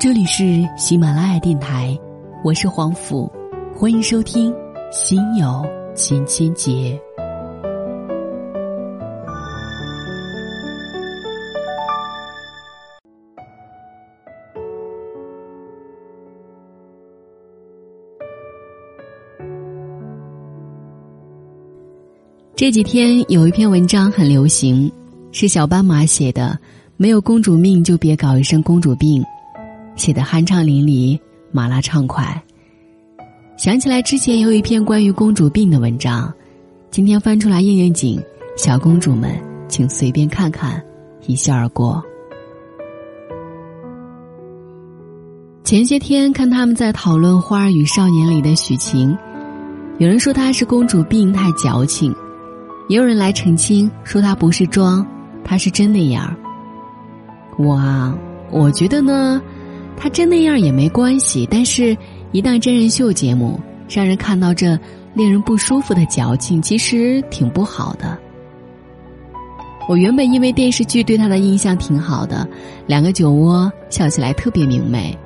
[0.00, 1.94] 这里是喜马拉雅电台，
[2.42, 3.30] 我是黄甫，
[3.76, 4.50] 欢迎收听
[4.90, 5.62] 《心有
[5.94, 6.72] 千千结》。
[22.56, 24.90] 这几天有一篇文章很流行，
[25.30, 26.58] 是小斑马写的。
[26.96, 29.22] 没有公主命就别搞一身公主病，
[30.00, 31.20] 写的酣畅淋漓，
[31.52, 32.42] 麻辣畅快。
[33.58, 36.32] 想起来之前有一篇关于公主病的文章，
[36.90, 38.18] 今天翻出来应应景，
[38.56, 40.82] 小公主们请随便看看，
[41.26, 42.02] 一笑而过。
[45.64, 49.14] 前些天看他们在讨论《花儿与少年》里的许晴，
[49.98, 52.16] 有人说她是公主病太矫情，
[52.88, 55.06] 也有人来澄清说她不是装，
[55.44, 56.34] 她是真那样。
[57.58, 58.16] 我啊，
[58.50, 59.40] 我觉得呢，
[60.00, 61.46] 他真那样也没关系。
[61.50, 61.96] 但是，
[62.32, 64.78] 一旦真人秀节目让人看到这
[65.12, 68.18] 令人不舒服的矫情，其实挺不好的。
[69.86, 72.48] 我原本因为电视剧对他的印象挺好的，
[72.86, 75.16] 两个酒窝笑起来特别明媚。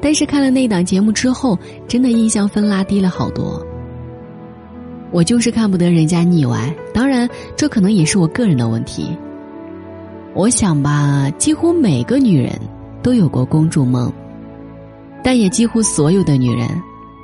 [0.00, 3.60] 但是看了那档节目之后，真的印象分拉低了好多。
[5.10, 9.08] 我就是看不得人家腻歪，当然这可能也是我个人的问题。
[10.34, 12.52] 我想吧，几乎每个女人
[13.06, 14.12] 都有过公主梦，
[15.22, 16.68] 但也几乎所有的女人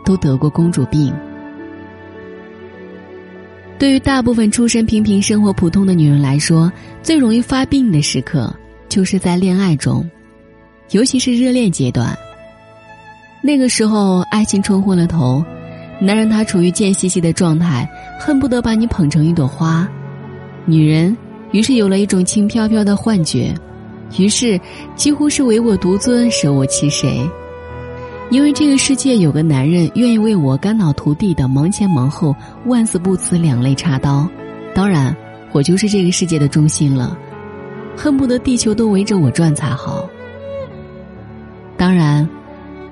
[0.05, 1.13] 都得过公主病。
[3.81, 8.55] 对于大部分出身平平、生活普通的女人来说，最容易发病的时刻
[8.89, 10.09] 就是在恋爱中，
[10.93, 12.17] 尤其是热恋阶段。
[13.43, 15.45] 那个时候，爱情冲昏了头，
[15.99, 19.89] 男人他处于贱兮兮的状态，恨不得把你捧成一朵花，
[20.65, 21.17] 女人。
[21.51, 23.53] 于是有了一种轻飘飘的幻觉，
[24.19, 24.61] 于是
[24.95, 27.29] 几乎是唯我独尊，舍我其谁。
[28.31, 32.35] 因为这个世界有个男人愿意为我肝脑涂地的忙前忙后，
[32.67, 34.27] 万死不辞，两肋插刀。
[34.75, 35.15] 当然，
[35.53, 37.17] 我就是这个世界的中心了，
[37.95, 40.09] 恨不得地球都围着我转才好。
[41.77, 42.27] 当然，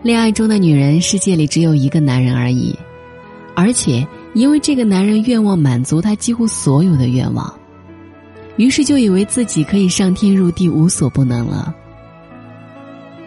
[0.03, 2.79] 恋爱中的女人世界里只有一个男人而已，
[3.55, 7.60] 而且因为这个男人愿望满足他几乎所有的愿望。
[8.61, 11.75] 于是就以为自己可以上天入地无所不能了。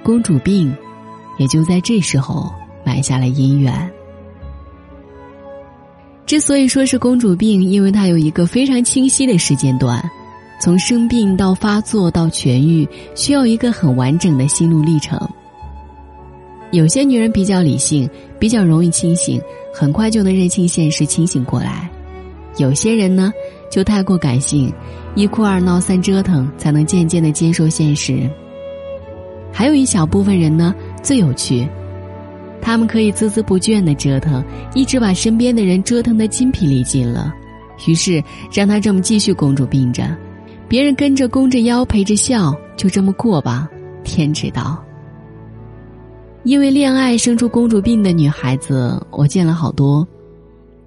[0.04, 0.72] 公主病，
[1.40, 2.54] 也就在这时候
[2.86, 3.92] 埋下了姻缘。
[6.28, 10.08] 之所以说是公主病，因为它有一个非常清晰的时间段，
[10.62, 15.20] 从生病到发作到痊愈，需要一个很完整的心路历程。
[16.72, 18.08] 有些女人比较理性，
[18.38, 19.42] 比较容易清醒，
[19.74, 21.90] 很快就能认清现实，清醒过来；
[22.58, 23.34] 有些人呢。
[23.72, 24.72] 就太过感性，
[25.16, 28.30] 一哭二闹三折腾，才能渐渐的接受现实。
[29.52, 31.68] 还有一小部分人呢，最有趣，
[32.60, 34.44] 他们可以孜孜不倦的折腾，
[34.74, 37.32] 一直把身边的人折腾的筋疲力尽了，
[37.88, 40.04] 于是让他这么继续公主病着，
[40.68, 43.70] 别人跟着弓着腰陪着笑，就这么过吧，
[44.04, 44.84] 天知道。
[46.44, 50.06] 因为恋爱生出公主病的女孩子，我见了好多，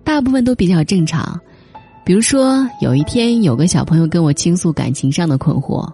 [0.02, 1.40] 大部分都比较正常。
[2.06, 5.84] 比如说，有一天有个小朋友跟我倾诉感情上的困惑。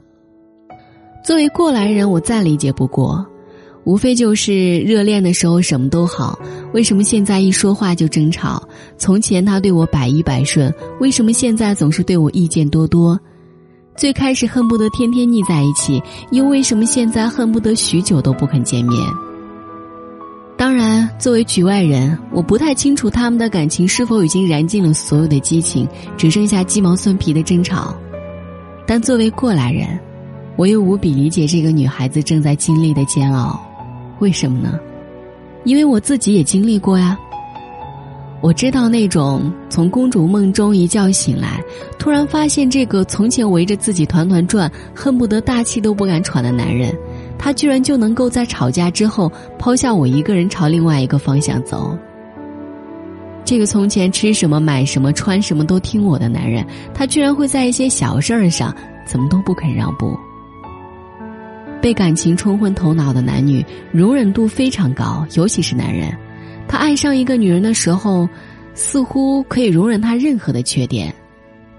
[1.25, 3.27] 作为过来人，我再理解不过，
[3.85, 6.39] 无非就是热恋的时候什么都好，
[6.75, 8.63] 为什么现在一说话就争吵？
[8.99, 10.71] 从前他对我百依百顺，
[11.01, 13.19] 为什么现在总是对我意见多多？
[13.97, 19.01] 最开始恨不得天天腻在一起，又为什么现在恨不得许久都不肯见面？
[20.73, 27.95] 当然，作为局外人，我不太清楚他们的感情是否已经燃尽了所有的激情，只剩下鸡毛蒜皮的争吵。
[28.87, 30.01] 但作为过来人，
[30.57, 33.61] 我又无比理解这个女孩子正在经历的煎熬。
[34.21, 34.81] 为什么呢？
[35.65, 37.19] 因为我自己也经历过呀。
[38.41, 41.63] 我知道那种从公主梦中一觉醒来，
[41.99, 46.97] 突然发现这个从前围着自己团团转，恨不得大气都不敢喘的男人。
[47.45, 51.99] 他居然就能够在吵架之后抛下我一个人朝另外一个方向走。
[53.45, 58.73] 这个从前吃什么买什么穿什么都听我的男人，他居然会在一些小事儿上
[59.05, 60.17] 怎么都不肯让步。
[61.81, 66.17] 被感情冲昏头脑的男女容忍度非常高，尤其是男人，
[66.69, 68.29] 他爱上一个女人的时候，
[68.73, 71.13] 似乎可以容忍她任何的缺点。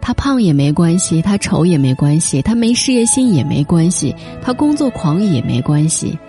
[0.06, 6.20] 他胖也没关系，他丑也没关系，他没事业心也没关系，他工作狂也没关系，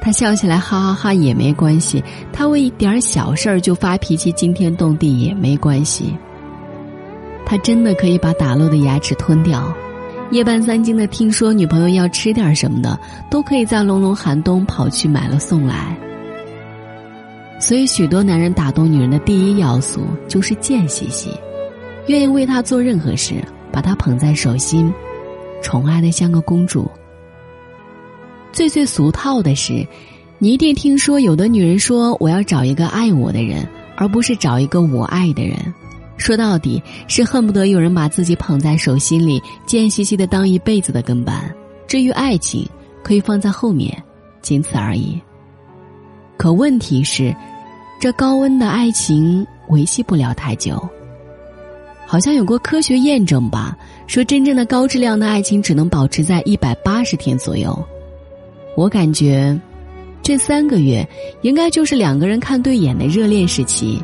[0.00, 2.00] 他笑起来哈哈哈也没关系，
[2.32, 6.16] 他为一点小事儿就发脾气惊天动地也没关系。
[7.44, 9.74] 他真的可以把打落的牙齿吞掉，
[10.30, 12.96] 夜半三更的听说女朋友要吃点什么的，
[13.28, 15.96] 都可以在隆隆寒冬跑去买了送来。
[17.58, 21.30] 所以，许多男人打动女人的第一要素就是贱兮兮，
[22.06, 23.34] 愿意为她做任何事，
[23.72, 24.92] 把她捧在手心，
[25.62, 26.90] 宠爱的像个公主。
[28.52, 29.86] 最最俗套的是，
[30.38, 33.66] 你一定听说有的女人说：“我要找一个爱我的人，
[33.96, 35.56] 而不是找一个我爱的人。”
[36.16, 41.54] 说到底是恨不得有人把自己捧在手心里，贱兮兮的当一辈子的跟班。
[41.86, 42.66] 至于爱情，
[43.02, 44.02] 可以放在后面，
[44.40, 45.20] 仅此而已。
[46.38, 47.36] 可问题是，
[48.00, 50.82] 这高温的爱情维系不了太久。
[52.06, 53.76] 好像有过科学验证吧，
[54.06, 57.76] 说真正的高质量的爱情只能保持在一百八十天左右。
[58.76, 59.58] 我感觉，
[60.22, 61.06] 这三个月
[61.42, 64.00] 应该就是两个人看对眼的热恋时期，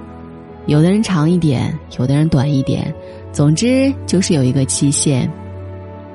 [0.66, 2.92] 有的人长一点，有的人短一点，
[3.32, 5.30] 总之就是有一个期限。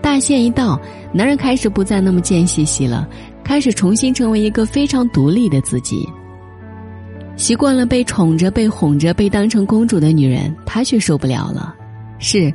[0.01, 0.79] 大限一到，
[1.13, 3.07] 男人开始不再那么贱兮兮了，
[3.43, 6.07] 开始重新成为一个非常独立的自己。
[7.35, 11.75] 习惯了被宠着、被哄着、被当成公主的女人，她却受不了了，
[12.19, 12.53] 是，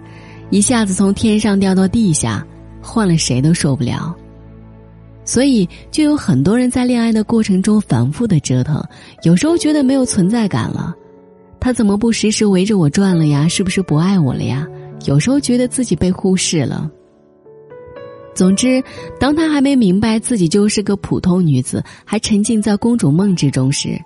[0.51, 2.47] 一下子从天上掉到地下，
[2.81, 4.15] 换了谁都受不了。
[5.25, 8.83] 所以，就有很多人在恋爱的过程中反复的折腾，
[9.23, 10.93] 有时候觉得没有存在感了，
[11.61, 13.47] 他怎么不时时围着我转了呀？
[13.47, 14.67] 是不是不爱我了呀？
[15.07, 16.91] 有时候觉得自己被忽视了。
[18.35, 18.83] 总之，
[19.21, 23.97] 当他还没明白自己就是个普通女子，还沉浸在公主梦之中时，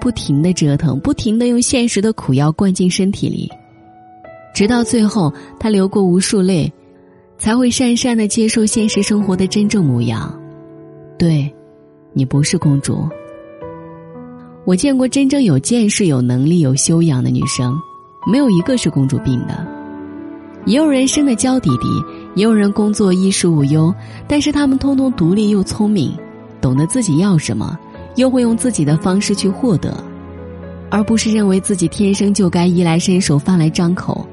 [0.00, 3.50] 不停的折腾，不停的用现实的苦药灌进身体里，
[4.54, 6.72] 直到最后，他流过无数泪，
[7.38, 10.32] 才会讪讪的接受现实生活的真正模样。
[11.18, 11.52] 对，
[12.12, 13.08] 你不是公主。
[14.64, 17.74] 我见过真正有见识、有能力、有修养的女生，
[18.30, 19.66] 没有一个是公主病的。
[20.66, 21.88] 也有人生的娇滴滴，
[22.36, 23.92] 也有人工作衣食无忧，
[24.28, 26.16] 但是他们通通独立又聪明，
[26.60, 27.76] 懂得自己要什么，
[28.14, 29.92] 又会用自己的方式去获得，
[30.88, 34.24] 而不是认为自己天生就该衣来伸手、饭来张口，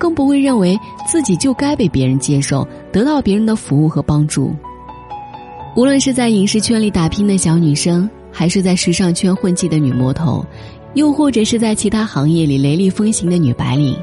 [0.00, 0.76] 更不会认为
[1.06, 4.56] 自己就该被别人接受，得到别人的服务和帮助。
[5.76, 10.42] 无论是在影视圈里打拼的小女生，还是在时尚圈混迹的女魔头，
[10.94, 13.94] 又或者是在其他行业里雷厉风行的女白领，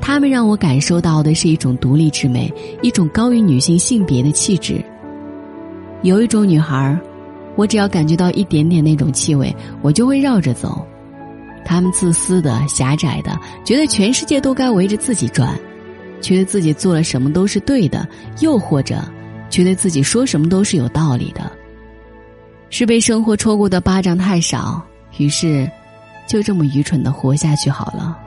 [0.00, 2.50] 她们让我感受到的是一种独立之美，
[2.80, 4.82] 一种高于女性性别的气质。
[6.00, 6.98] 有一种女孩，
[7.56, 10.82] 我只要感觉到一点点那种气味，我就会绕着走。
[11.68, 15.54] 他们自私的、狭窄的，觉得全世界都该围着自己转，
[16.22, 18.08] 觉得自己做了什么都是对的，
[18.40, 19.04] 又或者。
[19.50, 21.50] 觉得自己说什么都是有道理的，
[22.68, 24.82] 是被生活抽过的巴掌太少，
[25.16, 25.70] 于是
[26.26, 28.18] 就这么愚蠢的活下去好了。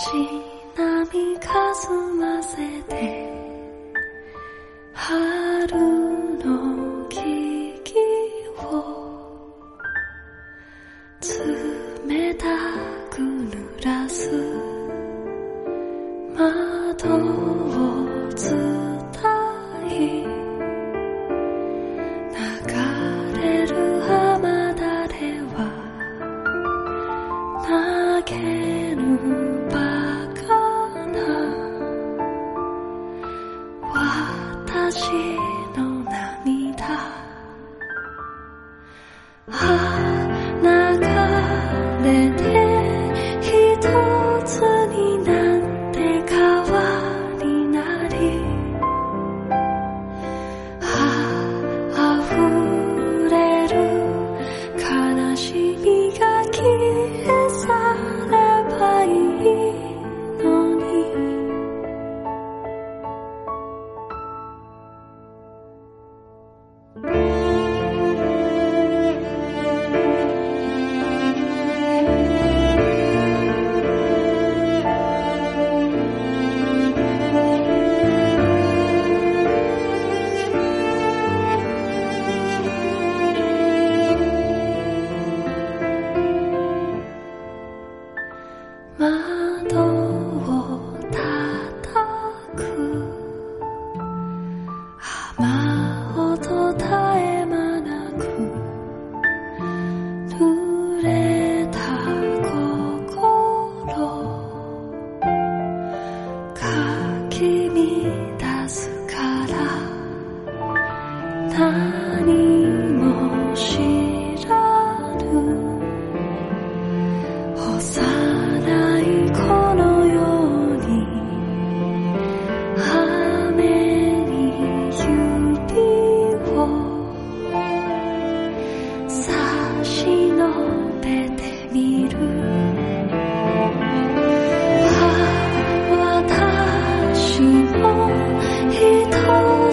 [0.00, 3.28] 波かすませて
[4.92, 5.97] 春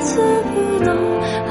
[0.06, 1.45] 一粒の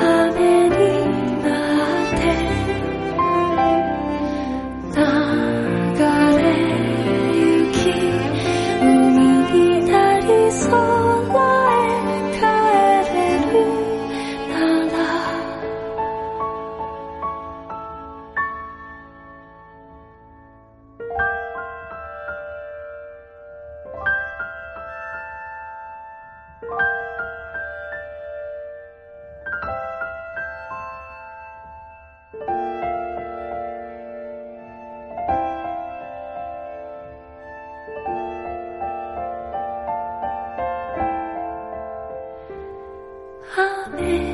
[43.57, 44.34] 雨